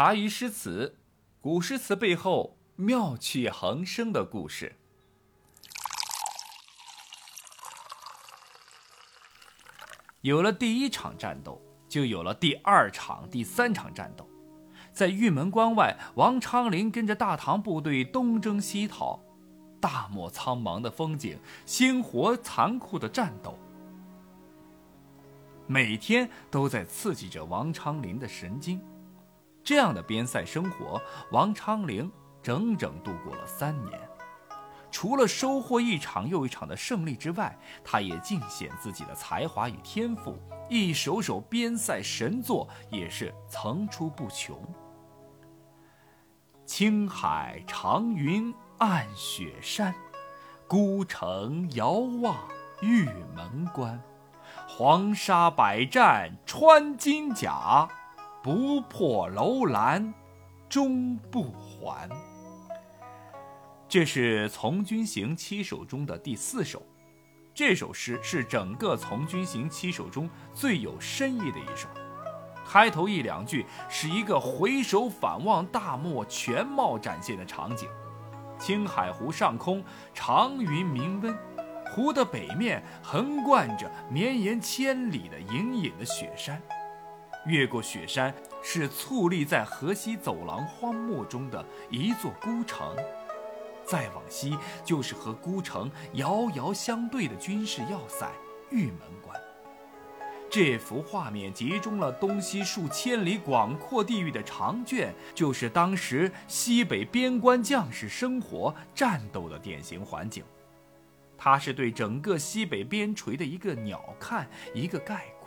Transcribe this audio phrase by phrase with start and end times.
[0.00, 0.96] 茶余诗词，
[1.42, 4.74] 古诗词背后妙趣横生的故事。
[10.22, 14.26] 有了第一场战斗，就有了第二场、第三场战斗。
[14.90, 19.20] 在玉门关外，王昌龄跟着大唐部队东征西讨，
[19.82, 23.58] 大漠苍茫的风景，鲜活残酷的战斗，
[25.66, 28.80] 每天都在刺激着王昌龄的神经。
[29.70, 31.00] 这样的边塞生活，
[31.30, 32.10] 王昌龄
[32.42, 34.00] 整整度过了三年。
[34.90, 40.36] 除了收获一场又一场的胜利之外，他也尽显自己的才华与天赋，
[40.68, 44.60] 一首首边塞神作也是层出不穷。
[46.66, 49.94] 青海长云暗雪山，
[50.66, 52.36] 孤城遥望
[52.80, 53.04] 玉
[53.36, 54.02] 门关。
[54.66, 57.88] 黄沙百战穿金甲，
[58.42, 60.14] 不破楼兰
[60.66, 62.08] 终不还。
[63.86, 66.82] 这是《从军行》七首中的第四首，
[67.52, 71.86] 这首诗是整个《从军行》七首中最有深意的一首。
[72.64, 77.90] 开头一两句是一个回首反望大漠全貌展现的场景：
[78.58, 81.36] 青海湖上空长云明温，
[81.92, 86.62] 湖的北面横贯着绵延千里的隐隐的雪山，
[87.46, 92.94] 越过雪山是矗立在河西走廊荒漠中的一座孤城。
[93.84, 98.30] 再往西，就是和孤城遥遥相对的军事要塞
[98.70, 99.36] 玉门关。
[100.48, 110.44] 这幅画面集中了东西数千里广阔地域的长卷，就是当时西北边关将士生活战斗的典型环境。
[111.38, 114.44] 它是对整个西北边陲的一个鸟瞰，
[114.74, 115.39] 一个概括。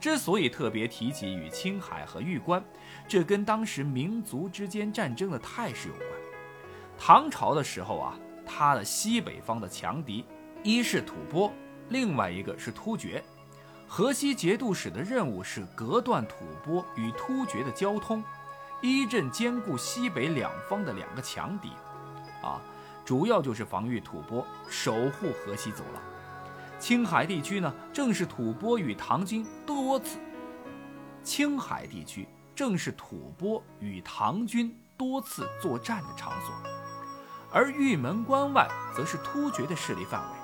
[0.00, 2.64] 之所以特别提及与青海和玉关，
[3.06, 6.06] 这跟当时民族之间战争的态势有关。
[6.98, 10.24] 唐朝的时候啊，它的西北方的强敌，
[10.62, 11.52] 一是吐蕃，
[11.90, 13.22] 另外一个是突厥。
[13.86, 18.24] 河西节度使的任务是隔断吐蕃与突厥的交通，
[18.80, 21.70] 一阵兼顾西北两方的两个强敌，
[22.40, 22.62] 啊，
[23.04, 26.02] 主要就是防御吐蕃，守护河西走廊。
[26.80, 30.18] 青海地区呢，正是吐蕃与唐军多次，
[31.22, 36.54] 青海地区正是吐蕃与唐军多次作战的场所。
[37.52, 40.38] 而玉门关外则是突厥的势力范围，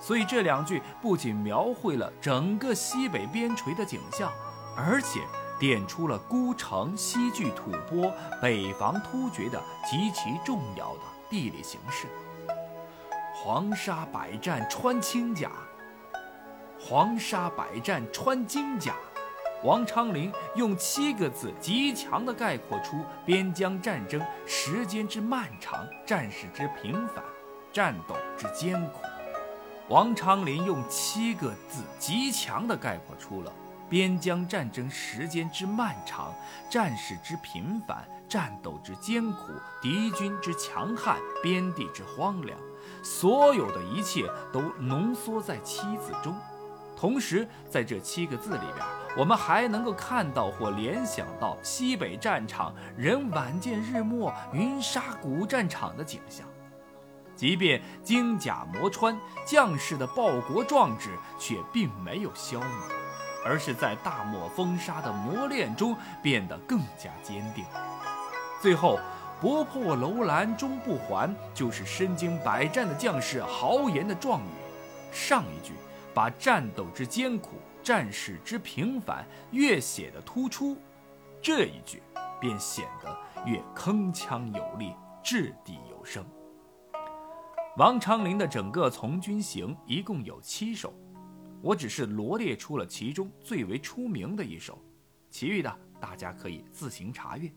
[0.00, 4.32] 所以这两句不仅描绘了整个西北边陲的景象，
[4.74, 5.20] 而且
[5.60, 8.10] 点出了孤城西拒吐蕃、
[8.40, 12.06] 北防突厥的极其重要的地理形势。
[13.34, 15.50] 黄沙百战穿青甲，
[16.84, 18.94] 黄沙百战穿金甲。
[19.62, 27.22] 王昌龄用七个字极强地概括出边疆战争时间之漫长、战事之频繁、
[27.72, 28.98] 战斗之艰苦。
[29.88, 33.52] 王昌龄用七个字极强地概括出了
[33.88, 36.34] 边疆战争时间之漫长、
[36.68, 42.58] 战事之频繁、战斗之艰苦、敌军之强悍、边地之荒凉，
[43.04, 46.34] 所有的一切都浓缩在七字中。
[47.02, 48.86] 同时，在这七个字里边，
[49.18, 56.46] 我们还能够看到或联想到西北战场人晚见日没、云沙古战场的景象。
[57.34, 62.68] 即便金甲磨穿，将士的报国壮志却并没有消磨，
[63.44, 67.64] 而是在大漠风沙的磨练中变得更加坚定。
[68.60, 69.00] 最后
[69.42, 74.54] ，“不破楼兰终不还”就是身经百战的将士豪言的壮语。
[75.10, 75.72] 上一句。
[76.14, 80.76] 把战斗之艰苦、战事之平凡越写得突出，
[81.40, 82.02] 这一句
[82.40, 86.24] 便显得越铿锵有力、掷地有声。
[87.78, 90.92] 王昌龄的整个从军行一共有七首，
[91.62, 94.78] 我只是罗列出了其中最为出名的一首，
[95.30, 97.50] 其余的大家可以自行查阅。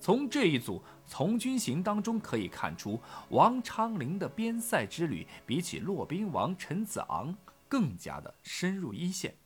[0.00, 3.00] 从这一组从军行当中可以看出，
[3.30, 7.36] 王昌龄的边塞之旅比起骆宾王陈子昂
[7.68, 9.36] 更加的深入一线，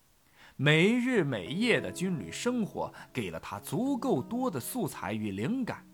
[0.56, 5.86] 每日每夜的军旅生活给了他足够多的素材与灵感。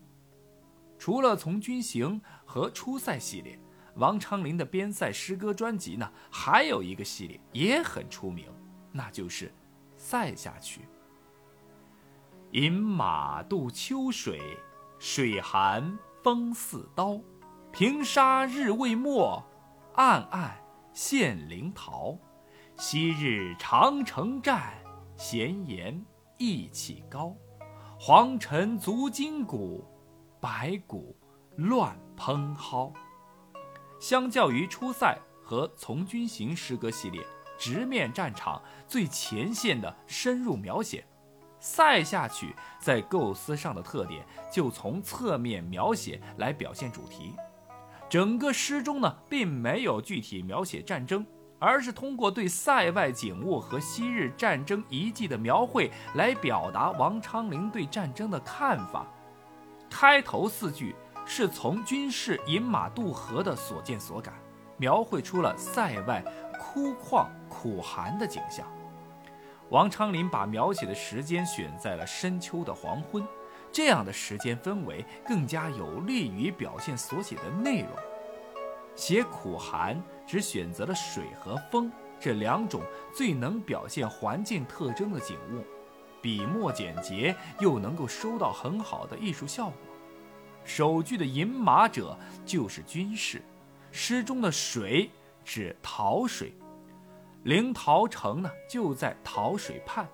[0.98, 3.58] 除了从军行和出塞系列，
[3.94, 8.46] 王昌龄的边塞诗歌专辑呢，还有一个系列也很出名，
[8.92, 9.46] 那就是
[9.96, 10.80] 《塞下曲》。
[12.52, 14.40] 饮马渡秋水，
[14.98, 17.20] 水寒风似刀。
[17.70, 19.44] 平沙日未没，
[19.94, 20.58] 暗暗
[21.00, 22.18] 献灵桃。
[22.76, 24.74] 昔日长城战，
[25.16, 26.04] 闲言
[26.38, 27.36] 意气高。
[28.00, 29.86] 黄尘足筋骨，
[30.40, 31.16] 白骨
[31.54, 32.92] 乱蓬蒿。
[34.00, 37.24] 相较于出塞和从军行诗歌系列，
[37.56, 41.06] 直面战场最前线的深入描写，
[41.60, 47.36] 塞下曲在构思上的特点就从侧面描写来表现主题。
[48.08, 51.26] 整个诗中呢，并没有具体描写战争，
[51.58, 59.06] 而是通过对塞外景物和昔日战争遗迹的描绘来表达王昌龄对战争的看法。
[59.90, 60.94] 开头四句
[61.26, 64.32] 是从军士饮马渡河的所见所感，
[64.78, 66.24] 描绘出了塞外
[66.58, 68.66] 枯旷苦寒的景象。
[69.68, 73.22] 王昌龄把描写的时间选在了深秋的黄昏。
[73.72, 77.90] 这样的时间氛围更加有利于表现所写的内容。
[78.94, 82.82] 写苦寒只选择了水和风这两种
[83.14, 85.64] 最能表现环境特征的景物，
[86.20, 89.76] 笔墨简洁又能够收到很好的艺术效果。
[90.64, 93.40] 首句的饮马者就是军事，
[93.92, 95.08] 诗中的水
[95.44, 96.52] 指桃水，
[97.44, 100.04] 灵桃城呢就在桃水畔，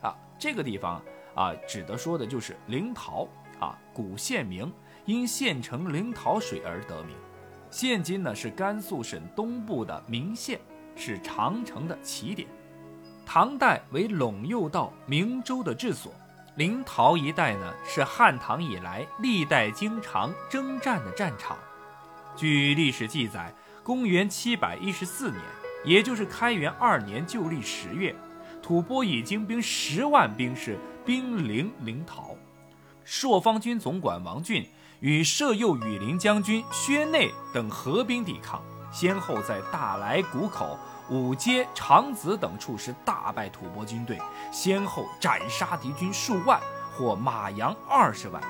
[0.00, 1.02] 啊，这个地方。
[1.34, 3.28] 啊，指的说的就是灵桃
[3.58, 4.72] 啊，古县名，
[5.04, 7.16] 因县城灵桃水而得名。
[7.70, 10.58] 现今呢是甘肃省东部的岷县，
[10.96, 12.48] 是长城的起点。
[13.24, 16.12] 唐代为陇右道明州的治所，
[16.56, 21.56] 灵桃一带呢是汉唐以来历代经常征战的战场。
[22.36, 23.54] 据历史记载，
[23.84, 25.40] 公元七百一十四年，
[25.84, 28.14] 也就是开元二年旧历十月。
[28.60, 32.36] 吐蕃以精兵十万兵士兵临临洮，
[33.04, 34.68] 朔方军总管王俊
[35.00, 38.62] 与摄右羽林将军薛内等合兵抵抗，
[38.92, 44.20] 先后在大来谷口、五街、长子等处是大败吐蕃军队，
[44.52, 46.60] 先后斩杀敌军数万，
[46.92, 48.42] 获马羊二十万。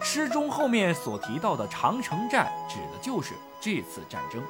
[0.00, 4.42] 诗中后面所提到的长城战，指的就是这次战争。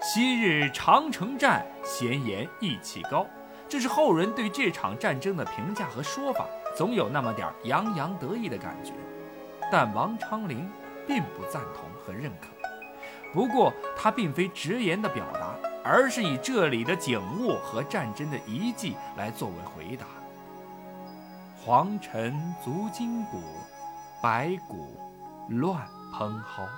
[0.00, 3.26] 昔日长城战，闲言意气高。
[3.72, 6.44] 这是后人对这场战争的评价和说法，
[6.76, 8.92] 总有那么点洋洋得意的感觉，
[9.70, 10.70] 但王昌龄
[11.08, 12.48] 并不赞同和认可。
[13.32, 20.04] 不过他并非直言的表达，而是以这里的景物和战争的遗迹来作为回答。
[21.56, 23.40] 黄尘足筋骨，
[24.22, 25.00] 白骨
[25.48, 26.68] 乱蓬蒿。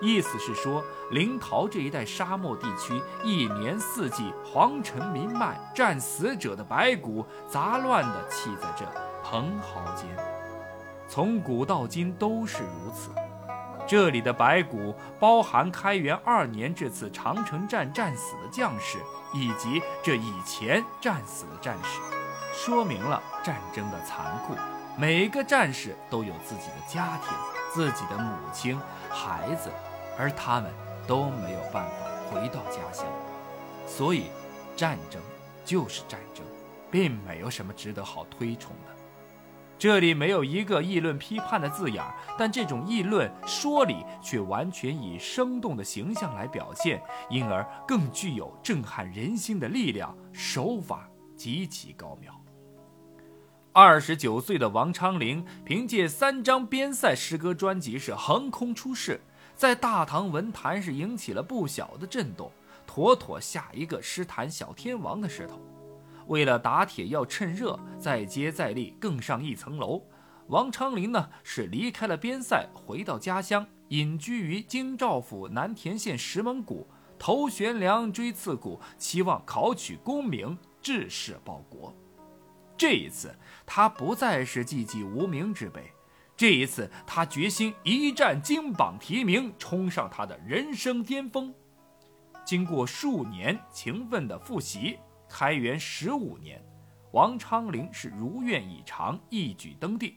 [0.00, 8.84] 意思是说，临洮这一带沙漠地区，一年四季黄尘弥漫，战死者的白骨杂乱地砌在这
[9.22, 10.08] 蓬蒿间，
[11.08, 13.10] 从古到今都是如此。
[13.86, 18.98] 这里的白骨包含开元二年这次长城战战死的将士，
[19.34, 22.00] 以及这以前战死的战士，
[22.54, 24.54] 说明了战争的残酷。
[24.96, 27.36] 每个战士都有自己的家庭、
[27.74, 28.78] 自己的母亲、
[29.10, 29.68] 孩子，
[30.16, 30.72] 而他们
[31.08, 31.96] 都没有办法
[32.30, 33.04] 回到家乡，
[33.84, 34.26] 所以
[34.76, 35.20] 战争
[35.64, 36.44] 就是战争，
[36.88, 38.94] 并没有什么值得好推崇的。
[39.76, 42.00] 这里没有一个议论批判的字眼，
[42.38, 52.32] 但这种议论说理却完全以生动的形象来表现，因而更具有震撼人心的力量，手法极其高妙。
[53.76, 59.20] 二十九岁的王昌龄凭借三张边塞诗歌专辑是横空出世，
[59.56, 62.52] 在大唐文坛是引起了不小的震动，
[62.86, 65.60] 妥妥下一个诗坛小天王的势头。
[66.28, 70.00] 为了打铁要趁热，再接再厉，更上一层楼，
[70.46, 76.86] 王昌龄呢是离开了边塞，回到家乡，隐居于京兆府南田县石门谷，
[77.18, 81.92] 头悬梁，锥刺股，期望考取功名，志士报国。
[82.76, 85.92] 这一次，他不再是寂寂无名之辈。
[86.36, 91.54] 这一次，他决心一战金榜题名，冲上他的人生巅峰。
[92.44, 96.60] 经过数年勤奋的复习，开元十五年，
[97.12, 100.16] 王昌龄是如愿以偿，一举登第。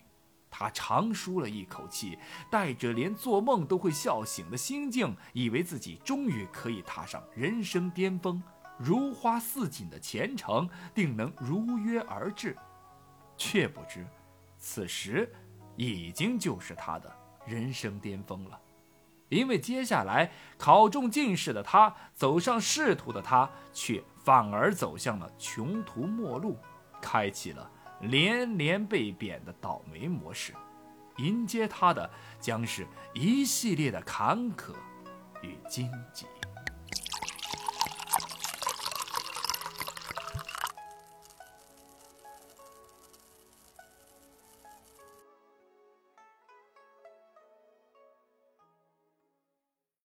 [0.50, 2.18] 他长舒了一口气，
[2.50, 8.42] 带着连做梦都会笑醒的心境，以为自己终于可以踏上人生巅峰。
[8.77, 12.55] 如花似锦的前程定能如约而至，
[13.36, 14.05] 却不知，
[14.57, 15.31] 此时
[15.75, 17.12] 已经就是他的
[17.46, 18.60] 人生巅峰了。
[19.29, 26.57] 因为接下来考中进士的他，走上仕途的他，却反而走向了穷途末路，
[27.01, 27.69] 开启了
[28.01, 30.53] 连连被贬的倒霉模式。
[31.17, 34.74] 迎接他的将是一系列的坎坷
[35.41, 36.25] 与荆棘。